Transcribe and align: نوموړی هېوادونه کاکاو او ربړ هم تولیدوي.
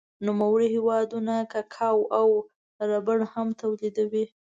نوموړی 0.27 0.67
هېوادونه 0.75 1.33
کاکاو 1.53 1.99
او 2.19 2.27
ربړ 2.89 3.19
هم 3.33 3.47
تولیدوي. 3.61 4.25